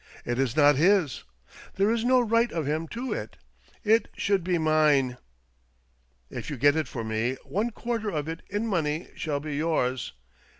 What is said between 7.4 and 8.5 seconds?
one quarter of it